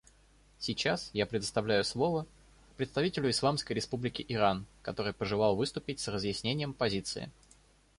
Сейчас 0.57 1.11
я 1.13 1.27
предоставляю 1.27 1.83
слово 1.83 2.25
представителю 2.75 3.29
Исламской 3.29 3.75
Республики 3.75 4.25
Иран, 4.27 4.65
который 4.81 5.13
пожелал 5.13 5.55
выступить 5.55 5.99
с 5.99 6.07
разъяснением 6.07 6.73
позиции. 6.73 7.29